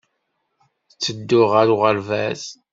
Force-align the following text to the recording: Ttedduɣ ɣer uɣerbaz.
Ttedduɣ 0.91 1.49
ɣer 1.53 1.67
uɣerbaz. 1.73 2.43